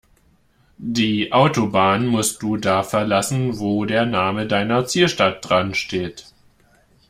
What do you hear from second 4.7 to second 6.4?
Zielstadt dran steht.